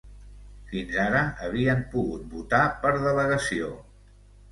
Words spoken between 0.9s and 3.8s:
ara havien pogut votar per delegació